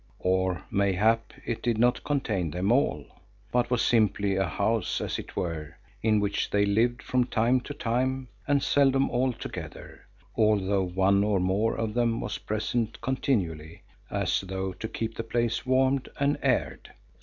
[0.23, 3.05] Or mayhap it did not contain them all,
[3.51, 7.73] but was simply a house as it were, in which they lived from time to
[7.75, 14.41] time and seldom all together, although one or more of them was present continually, as
[14.41, 16.89] though to keep the place warmed and aired.